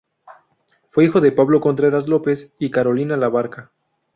[0.89, 3.71] Fue hijo de Pablo Contreras López y Carolina Labarca.